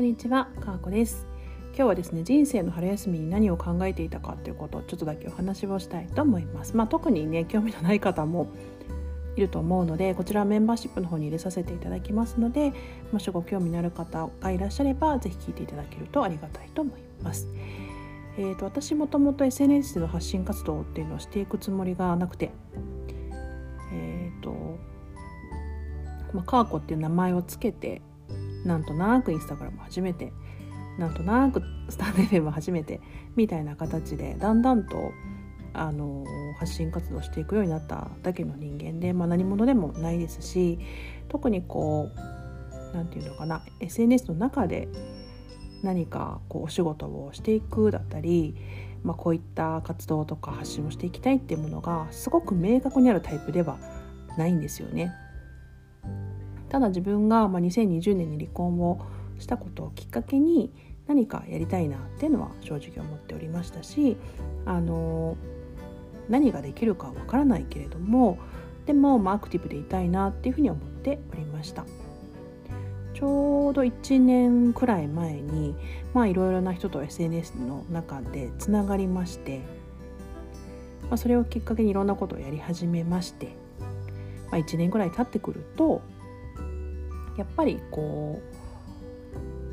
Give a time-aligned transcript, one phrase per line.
[0.00, 1.26] こんにちは、かーこです。
[1.74, 6.74] 今日はですね人生の春休みに何を考えていたかということをちょっとだけお話をしたいと思います。
[6.74, 8.48] まあ、特にね興味のない方も
[9.36, 12.72] いると思うのでこちらメンバーシップの方に入れさせていただきますので
[13.12, 17.46] もしご興味のある方がいらっしゃればぜひ聞いていただけるとありがたいと思います。
[18.38, 22.52] えーと、私もともと SNS での発信活動っていうのをしていくつもりがなくて
[23.92, 24.78] えっ、ー、と
[26.32, 28.00] まあ、カーコっていう名前をつけて
[28.64, 30.32] なんとなくインスタグラム初めて
[30.98, 33.00] なんとなくスタンド FM 初めて
[33.36, 35.12] みたいな形でだんだんと
[35.72, 36.24] あの
[36.58, 40.78] 発信活動していくようになっただけの人間で、まあ、何者でもないですし
[41.28, 44.88] 特にこう何て言うのかな SNS の中で
[45.82, 48.54] 何かこうお仕事をしていくだったり、
[49.02, 53.78] まあ、こういった活動とか発信をしていきたいっていうものがすごく明確にあるタイプでは
[54.36, 55.12] ないんですよね。
[56.70, 59.04] ただ自分がま2020年に離婚を
[59.38, 60.72] したことをきっかけに
[61.06, 64.16] 何かやりたいなっていうのは正直思っておりましたし
[64.64, 65.36] あの
[66.28, 68.38] 何ができるかわからないけれども
[68.86, 71.84] でも、ま、アクティブでいたいなっていうふうに思っておりました。
[73.14, 75.74] ちょうど1年くらい前に
[76.14, 79.58] いろいろな人と SNS の中でつながりまして、
[81.02, 83.48] まあ、それをきっかけにいろんなことをやり始めまして、
[84.50, 86.00] まあ、1年くらい経ってくると
[87.40, 88.38] やっぱりこ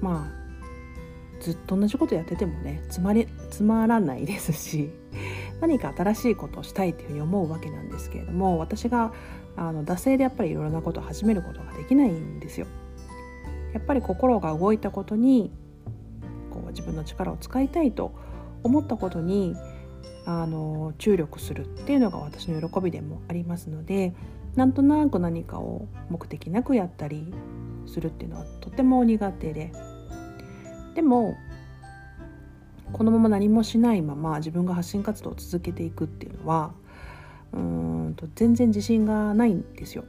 [0.00, 4.90] うまあずっと同じことやっててもねつまりつまらないですし
[5.62, 9.14] 何か新しいことをしたいっていうふうに思うわけなんですけれども私が
[9.56, 12.66] あの惰性でやっぱりいろいろなことを始めることができないんですよ。
[13.72, 15.50] やっぱり心が動いたことに
[16.50, 18.14] こう自分の力を使いたいと
[18.62, 19.56] 思ったことに
[20.26, 24.14] あの注力するっていうのが私の喜びでもありますので
[24.56, 27.32] なんとなく何かを目的なくやったり
[27.86, 29.72] するっていうのはとても苦手で
[30.94, 31.36] でも
[32.92, 36.72] このまま何もしないまま自分が発信活動を続けていくっていうのは
[37.52, 40.04] うーんと全然自信がないんですよ。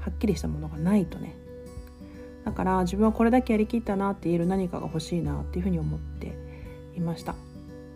[0.00, 1.34] はっきりしたものがないとね。
[2.44, 6.36] だから自分はこれだけやりきったなって言える何かが欲しいなっていうふうに思って
[6.94, 7.34] いました。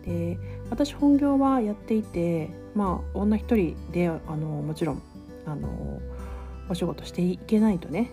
[0.05, 0.37] で
[0.69, 5.01] 私本業はやっていてまあ女一人であのもちろん
[5.45, 5.99] あの
[6.69, 8.11] お仕事していけないとね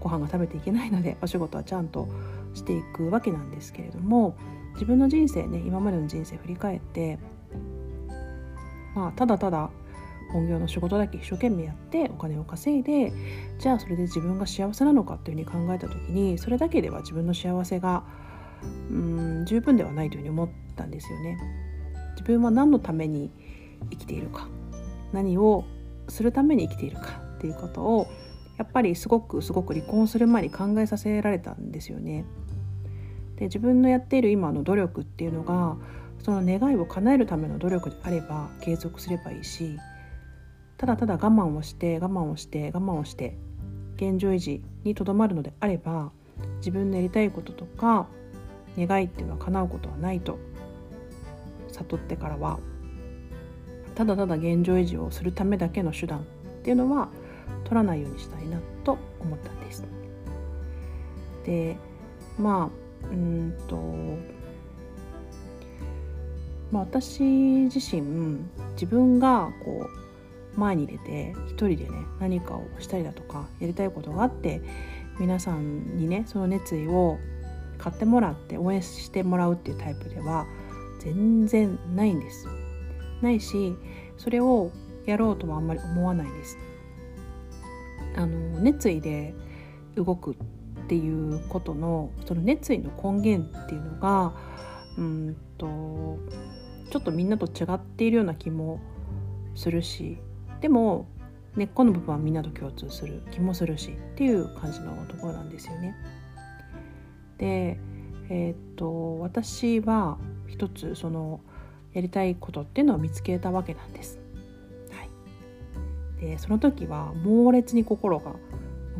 [0.00, 2.08] ご飯が食べていけないのでお仕事はちゃんと
[2.54, 4.36] していくわけなんですけれども
[4.74, 7.18] 自分の人生ね今までの人生振り返って
[8.94, 9.70] まあただただ
[10.32, 13.12] 本業の仕事だけ一生懸命やってお金を稼いで
[13.58, 18.04] じゃあそれで自分が幸せなのかっていうふうに考えた時にそれだけでは自分の幸せが
[18.90, 21.38] うん十分ではないというふうに思っったんですよね。
[22.12, 23.30] 自分は何のために
[23.90, 24.48] 生きているか
[25.12, 25.64] 何を
[26.08, 28.06] するために生きているかっていうことを
[28.58, 32.24] やっぱりすごくすごく離婚する前に考えさせられたんですよね。
[33.36, 35.76] で自分のやっている今の努力っていうのが
[36.22, 39.78] その願いを叶えるための努力であれば継続すればいいし
[40.76, 43.38] ただただ我慢をして我慢をして我慢をして
[43.96, 46.12] 現状維持にとどまるのであれば
[46.58, 48.06] 自分のやりたいこととか
[48.78, 50.38] 願いっていうのは叶うことはないと
[51.80, 52.58] 悟ってからは
[53.94, 56.22] ただただ現状維持をするためだけの手段っ
[56.62, 57.08] ていうのは
[57.64, 59.84] 取らないようにしたいなと思ったんです。
[61.44, 61.76] で
[62.38, 62.70] ま
[63.04, 63.76] あうんと
[66.70, 68.38] まあ、私自身
[68.74, 69.88] 自分がこ
[70.56, 74.62] う前に出て一人でね何かをしたりだとかやりたいことがあって
[75.18, 77.18] 皆さんにねその熱意を
[77.78, 80.46] 買ってもらって応援してもらうっていうタイプでは
[81.00, 82.46] 全然ないんです。
[83.20, 83.74] ないし
[84.16, 84.70] それを
[85.06, 86.56] やろうとはあんまり思わないです。
[88.16, 89.34] あの熱意で
[89.96, 90.34] 動くっ
[90.88, 94.34] ていうことのその熱意の根源っていうのが
[94.98, 96.18] うんと
[96.90, 98.80] ちょっとみんなと違っているような気も
[99.54, 100.18] するし
[100.60, 101.06] でも
[101.56, 105.94] 根っこの部分はみんなと共通する気もするしっていう感じのところなんですよね。
[107.38, 107.78] で
[108.28, 110.18] えー、っと私は
[110.50, 111.40] 一つその
[111.92, 114.18] やりたいことっていうのを見つけたわけなんです。
[114.90, 118.32] はい、でその時は猛烈に心が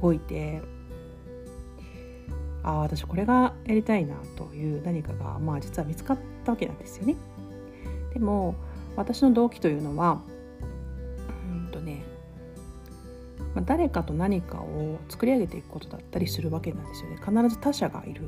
[0.00, 0.62] 動いて
[2.62, 7.16] ああ私これがやりたいなという何かがまあ実は見つかったわけなんですよね。
[8.12, 8.54] でも
[8.96, 10.20] 私の動機というのは
[11.52, 12.02] うんとね、
[13.54, 17.16] まあ、誰かと何かを作り上げていくことだったりするわけなんですよね。
[17.16, 18.22] 必ず他者がいる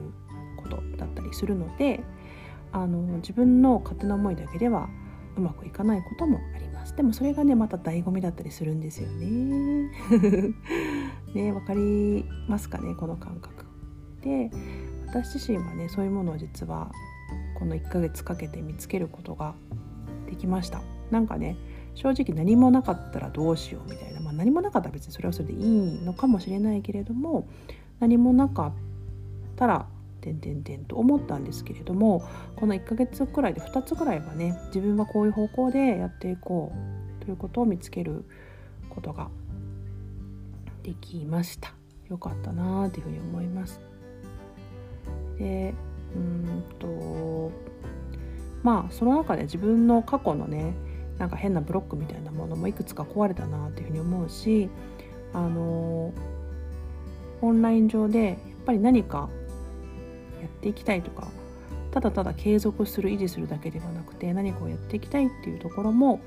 [0.57, 2.03] ことだったりするので
[2.73, 4.89] あの自分の勝手な思いだけでは
[5.37, 6.97] うまくいかないこともあります。
[6.97, 9.91] でもそれがねまた醍醐味だったりするんですよね。
[11.35, 13.65] ねわかりますかねこの感覚。
[14.23, 14.51] て
[15.09, 16.91] 私自身はねそういうものを実は
[17.59, 19.55] この1ヶ月かけて見つけることが
[20.27, 20.81] できました。
[21.11, 21.57] なんかね
[21.95, 27.47] 正直何もなかったらどうしようみたいな、まあ、何もなかったら別にそれはそれでいいのかもしれないけれども
[28.01, 28.73] 何もなかっ
[29.57, 29.87] たら
[30.23, 32.27] 点々点と思ったんですけれども
[32.57, 36.73] この1ヶ月くらいで2つくらいはね自分はこういう方向でやっていこ
[37.21, 38.25] うということを見つける
[38.89, 39.29] ことが
[40.83, 41.75] できました。
[42.09, 43.81] よかったなあというふうに思います。
[45.39, 45.75] で
[46.15, 47.51] うんと
[48.63, 50.75] まあその中で自分の過去のね
[51.19, 54.69] なんか変なブロックみたいなものもいくつか壊れたなっていうふうに思うし
[55.33, 56.13] あの
[57.41, 58.37] オンライン上でやっ
[58.67, 59.29] ぱり何か
[60.43, 61.29] やっていきたいとか
[61.91, 66.21] ただただ継続する維持するだけではなくて何かをやっていきたいっていうところも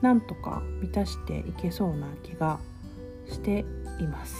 [0.00, 2.58] なんとか満たしていけそうな気が
[3.28, 3.64] して
[4.00, 4.34] います。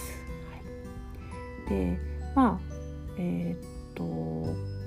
[1.67, 1.99] はい、で
[2.35, 2.75] まあ
[3.19, 4.05] えー、っと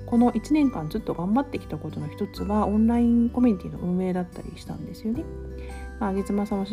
[0.06, 5.24] この1年間ずっと頑張ってきたことの一つはオンラインコミュニティの運営だったりしたんですよね。
[6.00, 6.66] まあ、月間さんは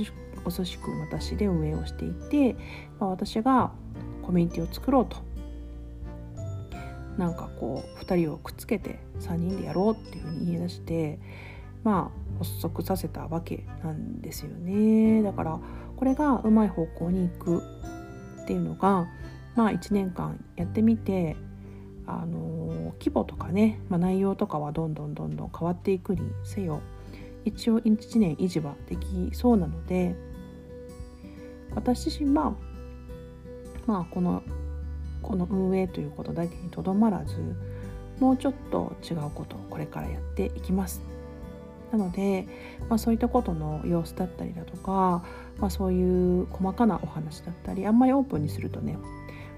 [0.44, 2.56] お寿司くん私で運営をしていて、
[3.00, 3.72] まあ、私が
[4.24, 5.18] コミュニティを作ろうと
[7.18, 11.20] なんかこう2人をくっつけて3人でやろうっていうふうに言い出して
[11.84, 15.22] まあ発足させたわけなんですよね。
[15.22, 15.60] だから
[15.96, 17.64] これがうまい方向に行く
[18.44, 19.08] っていうのが
[19.56, 21.36] まあ1年間やってみて
[22.08, 26.82] あの規模とかね、まあ、内容とかはどんどんどんどん変わっていくにせよ
[27.46, 30.16] 一応1年維持はできそうなので
[31.74, 32.54] 私自身は
[33.88, 34.44] まあこの
[35.22, 37.36] この運営ということだけにとどまらず
[38.20, 41.02] もうちょっと違うことをこれからやっていきます
[41.92, 42.48] なので、
[42.90, 45.24] まあ、そういったことの様子だったりだとか、
[45.58, 48.98] まあ、そういう細かなお話だったりあんまりオープンにするとね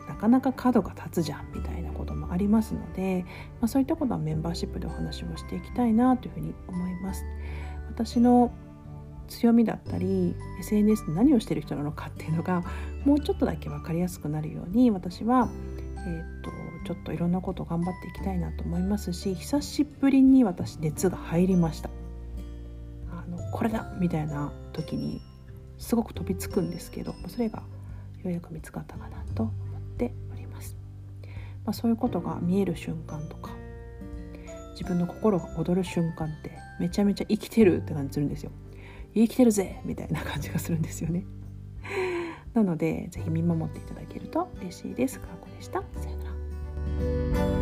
[0.08, 3.26] なかなか角が立つじゃんみたいなこともありますので、
[3.62, 7.24] まあ、そういったことはメンバーシップでお話をしていきたいなというふうに思います。
[7.90, 8.52] 私の
[9.40, 12.64] 強みだったり SNS で何をしてる人なのかっていうのが
[13.06, 15.50] もうちょっとだけ分かりやすくなるように私は、
[16.06, 16.52] えーと、
[16.86, 21.90] ちょっといろんなことを頑張っていきたいなと思いますし久しぶりに私熱が入りました。
[23.12, 25.22] あのこれだみたいな時に
[25.78, 27.64] すごく飛びつくんですけどそれが
[28.24, 30.78] ようやく見つかったかなと思っております、
[31.66, 33.52] まあ、そういうことが見える瞬間とか
[34.72, 38.52] 自分の心が躍る瞬間ってめちゃめちゃ生きてるって感じするんですよ。
[39.14, 41.26] 生きてるぜみたいな感じがするんですよね
[42.54, 45.20] なので是非見守っていただけると嬉しいです。
[45.20, 45.82] かこでした。
[46.00, 47.53] さよなら。